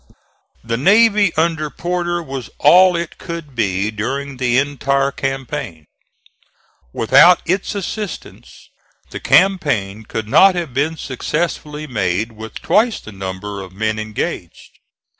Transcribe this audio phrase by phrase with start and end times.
[0.63, 5.85] The navy under Porter was all it could be, during the entire campaign.
[6.91, 8.71] Without its assistance
[9.11, 14.79] the campaign could not have been successfully made with twice the number of men engaged.